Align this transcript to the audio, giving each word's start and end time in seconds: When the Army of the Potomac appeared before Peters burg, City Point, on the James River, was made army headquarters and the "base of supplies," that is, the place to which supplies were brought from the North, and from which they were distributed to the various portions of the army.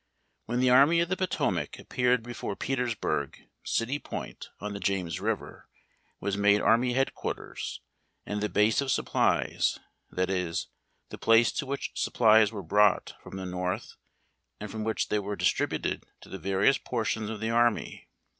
When 0.45 0.59
the 0.61 0.71
Army 0.71 0.99
of 1.01 1.09
the 1.09 1.15
Potomac 1.15 1.77
appeared 1.77 2.23
before 2.23 2.55
Peters 2.55 2.95
burg, 2.95 3.43
City 3.63 3.99
Point, 3.99 4.49
on 4.59 4.73
the 4.73 4.79
James 4.79 5.19
River, 5.19 5.69
was 6.19 6.35
made 6.35 6.59
army 6.59 6.93
headquarters 6.93 7.81
and 8.25 8.41
the 8.41 8.49
"base 8.49 8.81
of 8.81 8.89
supplies," 8.91 9.77
that 10.09 10.31
is, 10.31 10.69
the 11.09 11.19
place 11.19 11.51
to 11.51 11.67
which 11.67 11.91
supplies 11.93 12.51
were 12.51 12.63
brought 12.63 13.13
from 13.21 13.37
the 13.37 13.45
North, 13.45 13.93
and 14.59 14.71
from 14.71 14.83
which 14.83 15.09
they 15.09 15.19
were 15.19 15.35
distributed 15.35 16.03
to 16.21 16.29
the 16.29 16.39
various 16.39 16.79
portions 16.79 17.29
of 17.29 17.39
the 17.39 17.51
army. 17.51 18.07